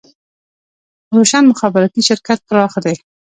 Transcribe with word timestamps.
روشن 1.15 1.43
مخابراتي 1.51 2.01
شرکت 2.09 2.39
پراخ 2.47 2.73
دی 2.83 2.95